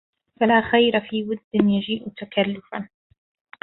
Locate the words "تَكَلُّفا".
2.17-2.89